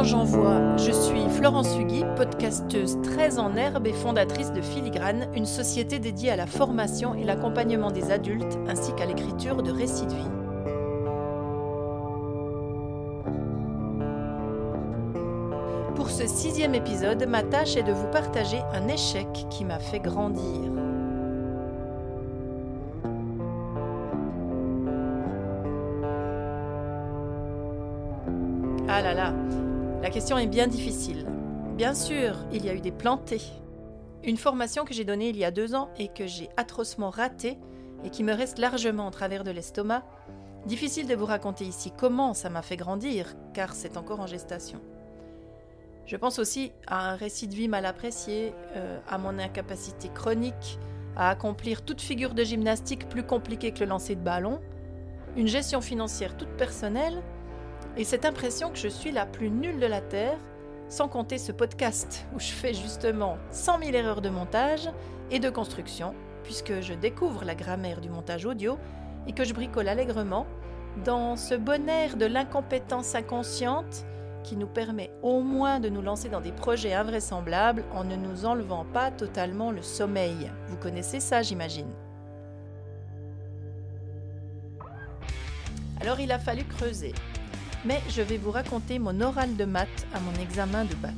[0.00, 0.78] quand j'en vois.
[0.78, 6.30] Je suis Florence Hugui, podcasteuse très en herbe et fondatrice de Filigrane, une société dédiée
[6.30, 10.30] à la formation et l'accompagnement des adultes ainsi qu'à l'écriture de récits de vie.
[15.96, 20.00] Pour ce sixième épisode, ma tâche est de vous partager un échec qui m'a fait
[20.00, 20.72] grandir.
[28.88, 29.32] Ah là là,
[30.02, 31.26] la question est bien difficile.
[31.76, 33.42] Bien sûr, il y a eu des plantés.
[34.24, 37.58] Une formation que j'ai donnée il y a deux ans et que j'ai atrocement ratée
[38.04, 40.04] et qui me reste largement en travers de l'estomac.
[40.66, 44.80] Difficile de vous raconter ici comment ça m'a fait grandir, car c'est encore en gestation.
[46.06, 50.78] Je pense aussi à un récit de vie mal apprécié, euh, à mon incapacité chronique,
[51.16, 54.60] à accomplir toute figure de gymnastique plus compliquée que le lancer de ballon,
[55.36, 57.22] une gestion financière toute personnelle,
[57.96, 60.38] et cette impression que je suis la plus nulle de la Terre,
[60.88, 64.88] sans compter ce podcast où je fais justement 100 000 erreurs de montage
[65.30, 68.78] et de construction, puisque je découvre la grammaire du montage audio
[69.26, 70.46] et que je bricole allègrement
[71.04, 74.04] dans ce bon air de l'incompétence inconsciente
[74.42, 78.46] qui nous permet au moins de nous lancer dans des projets invraisemblables en ne nous
[78.46, 80.50] enlevant pas totalement le sommeil.
[80.68, 81.90] Vous connaissez ça, j'imagine.
[86.00, 87.12] Alors il a fallu creuser
[87.84, 91.14] mais je vais vous raconter mon oral de maths à mon examen de bac.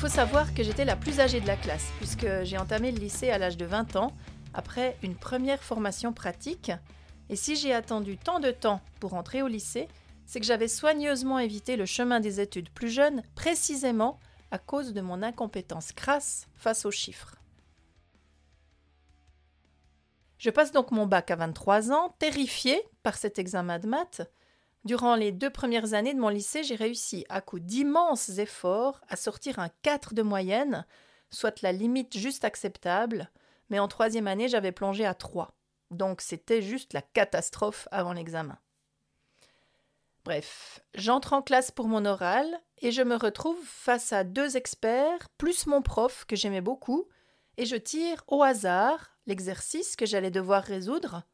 [0.00, 3.28] Faut savoir que j'étais la plus âgée de la classe, puisque j'ai entamé le lycée
[3.28, 4.16] à l'âge de 20 ans,
[4.54, 6.72] après une première formation pratique.
[7.28, 9.88] Et si j'ai attendu tant de temps pour entrer au lycée,
[10.24, 14.18] c'est que j'avais soigneusement évité le chemin des études plus jeunes, précisément
[14.50, 17.36] à cause de mon incompétence crasse face aux chiffres.
[20.38, 24.22] Je passe donc mon bac à 23 ans, terrifiée par cet examen de maths,
[24.84, 29.16] Durant les deux premières années de mon lycée, j'ai réussi, à coup d'immenses efforts, à
[29.16, 30.86] sortir un 4 de moyenne,
[31.30, 33.30] soit la limite juste acceptable,
[33.68, 35.54] mais en troisième année, j'avais plongé à 3.
[35.90, 38.58] Donc c'était juste la catastrophe avant l'examen.
[40.24, 42.46] Bref, j'entre en classe pour mon oral
[42.78, 47.08] et je me retrouve face à deux experts, plus mon prof que j'aimais beaucoup,
[47.56, 51.24] et je tire au hasard l'exercice que j'allais devoir résoudre,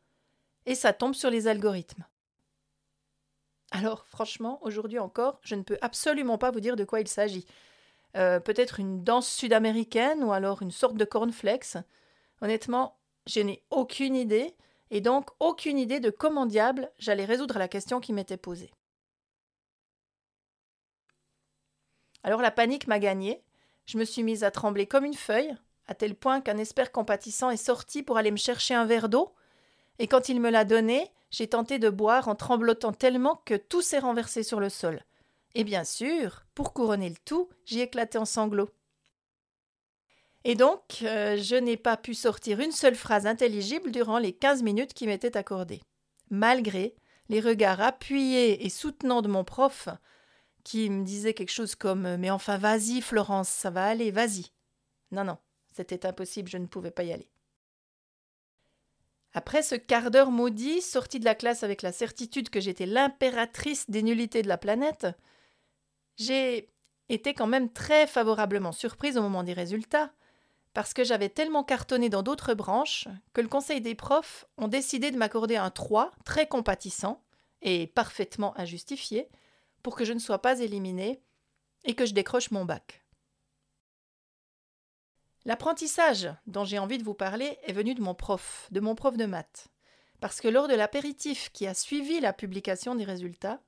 [0.66, 2.04] et ça tombe sur les algorithmes.
[3.76, 7.44] Alors franchement, aujourd'hui encore, je ne peux absolument pas vous dire de quoi il s'agit.
[8.16, 11.76] Euh, peut-être une danse sud-américaine ou alors une sorte de cornflakes.
[12.40, 14.56] Honnêtement, je n'ai aucune idée,
[14.90, 18.72] et donc aucune idée de comment diable j'allais résoudre la question qui m'était posée.
[22.22, 23.42] Alors la panique m'a gagnée,
[23.84, 25.54] je me suis mise à trembler comme une feuille,
[25.86, 29.34] à tel point qu'un espère compatissant est sorti pour aller me chercher un verre d'eau,
[29.98, 33.82] et quand il me l'a donné, j'ai tenté de boire en tremblotant tellement que tout
[33.82, 35.02] s'est renversé sur le sol.
[35.54, 38.70] Et bien sûr, pour couronner le tout, j'y éclaté en sanglots.
[40.44, 44.62] Et donc, euh, je n'ai pas pu sortir une seule phrase intelligible durant les quinze
[44.62, 45.82] minutes qui m'étaient accordées,
[46.30, 46.94] malgré
[47.28, 49.88] les regards appuyés et soutenants de mon prof,
[50.62, 54.46] qui me disait quelque chose comme Mais enfin, vas-y, Florence, ça va aller, vas-y.
[55.10, 55.38] Non, non,
[55.72, 57.28] c'était impossible, je ne pouvais pas y aller.
[59.36, 63.90] Après ce quart d'heure maudit, sorti de la classe avec la certitude que j'étais l'impératrice
[63.90, 65.06] des nullités de la planète,
[66.16, 66.72] j'ai
[67.10, 70.10] été quand même très favorablement surprise au moment des résultats,
[70.72, 75.10] parce que j'avais tellement cartonné dans d'autres branches que le conseil des profs ont décidé
[75.10, 77.22] de m'accorder un 3 très compatissant
[77.60, 79.28] et parfaitement injustifié
[79.82, 81.20] pour que je ne sois pas éliminée
[81.84, 83.05] et que je décroche mon bac.
[85.46, 89.16] L'apprentissage dont j'ai envie de vous parler est venu de mon prof, de mon prof
[89.16, 89.68] de maths.
[90.18, 93.60] Parce que lors de l'apéritif qui a suivi la publication des résultats,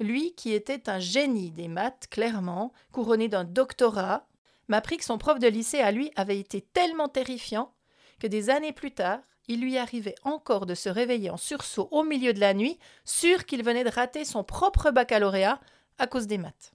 [0.00, 4.26] lui, qui était un génie des maths, clairement, couronné d'un doctorat,
[4.68, 7.74] m'apprit que son prof de lycée à lui avait été tellement terrifiant
[8.20, 12.04] que des années plus tard, il lui arrivait encore de se réveiller en sursaut au
[12.04, 15.60] milieu de la nuit, sûr qu'il venait de rater son propre baccalauréat
[15.98, 16.72] à cause des maths.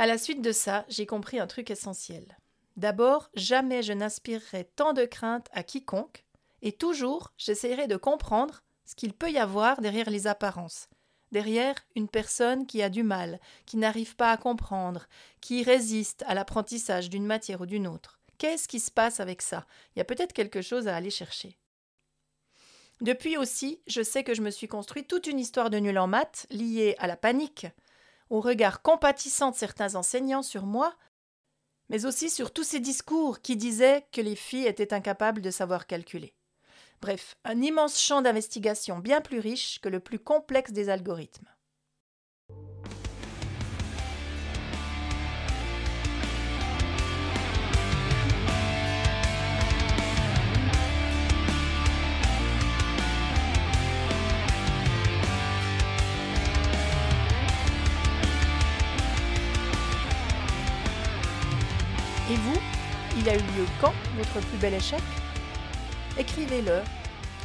[0.00, 2.38] À la suite de ça, j'ai compris un truc essentiel.
[2.78, 6.24] D'abord, jamais je n'inspirerai tant de crainte à quiconque,
[6.62, 10.88] et toujours j'essaierai de comprendre ce qu'il peut y avoir derrière les apparences,
[11.32, 15.06] derrière une personne qui a du mal, qui n'arrive pas à comprendre,
[15.42, 19.66] qui résiste à l'apprentissage d'une matière ou d'une autre, Qu'est-ce qui se passe avec ça?
[19.94, 21.58] Il y a peut-être quelque chose à aller chercher.
[23.02, 26.06] Depuis aussi, je sais que je me suis construit toute une histoire de nul en
[26.06, 27.66] maths liée à la panique,
[28.30, 30.96] au regard compatissant de certains enseignants sur moi,
[31.88, 35.86] mais aussi sur tous ces discours qui disaient que les filles étaient incapables de savoir
[35.86, 36.34] calculer.
[37.02, 41.48] Bref, un immense champ d'investigation bien plus riche que le plus complexe des algorithmes.
[62.30, 62.60] Et vous,
[63.18, 65.02] il a eu lieu quand, votre plus bel échec?
[66.16, 66.80] Écrivez-le,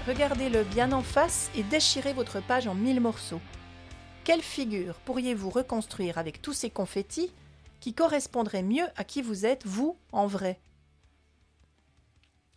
[0.06, 3.42] regardez-le bien en face et déchirez votre page en mille morceaux.
[4.24, 7.32] Quelle figure pourriez-vous reconstruire avec tous ces confettis
[7.80, 10.60] qui correspondraient mieux à qui vous êtes, vous, en vrai?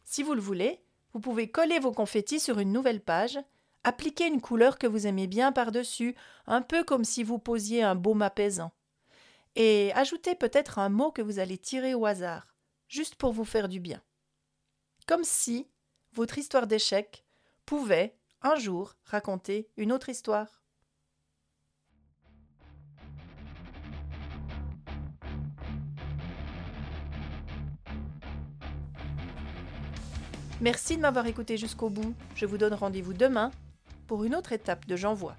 [0.04, 0.82] Si vous le voulez,
[1.14, 3.38] vous pouvez coller vos confettis sur une nouvelle page,
[3.84, 6.14] appliquer une couleur que vous aimez bien par-dessus,
[6.46, 8.70] un peu comme si vous posiez un baume apaisant
[9.56, 12.54] et ajoutez peut-être un mot que vous allez tirer au hasard,
[12.88, 14.02] juste pour vous faire du bien.
[15.06, 15.68] Comme si
[16.12, 17.24] votre histoire d'échec
[17.66, 20.62] pouvait, un jour, raconter une autre histoire.
[30.60, 32.14] Merci de m'avoir écouté jusqu'au bout.
[32.34, 33.52] Je vous donne rendez-vous demain
[34.08, 35.36] pour une autre étape de J'envoie.